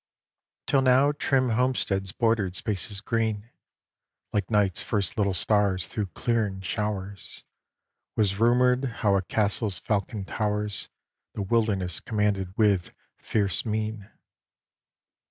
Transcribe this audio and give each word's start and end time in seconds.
XIII 0.01 0.63
Till 0.71 0.81
now 0.81 1.11
trim 1.11 1.49
homesteads 1.49 2.11
bordered 2.11 2.55
spaces 2.55 3.01
green, 3.01 3.51
Like 4.33 4.49
night's 4.49 4.81
first 4.81 5.15
little 5.15 5.35
stars 5.35 5.87
through 5.87 6.07
clearing 6.07 6.61
showers. 6.61 7.43
Was 8.15 8.39
rumoured 8.39 8.85
how 9.05 9.15
a 9.15 9.21
castle's 9.21 9.77
falcon 9.77 10.25
towers 10.25 10.89
The 11.35 11.43
wilderness 11.43 11.99
commanded 11.99 12.57
with 12.57 12.89
fierce 13.19 13.63
mien. 13.63 14.09